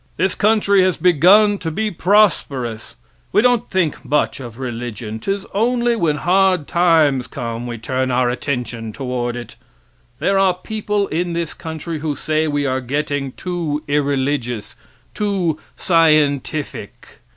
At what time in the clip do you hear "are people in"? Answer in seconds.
10.39-11.33